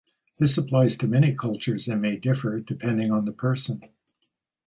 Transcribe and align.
This 0.39 0.57
applies 0.57 0.97
to 0.97 1.07
many 1.07 1.35
cultures 1.35 1.87
and 1.87 2.01
may 2.01 2.17
differ 2.17 2.59
depending 2.59 3.11
on 3.11 3.25
the 3.25 3.31
person. 3.31 3.87